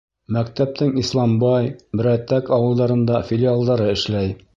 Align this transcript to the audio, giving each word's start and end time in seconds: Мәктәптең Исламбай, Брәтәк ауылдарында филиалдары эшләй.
Мәктәптең 0.35 0.93
Исламбай, 1.01 1.69
Брәтәк 2.01 2.49
ауылдарында 2.57 3.21
филиалдары 3.29 3.91
эшләй. 3.99 4.33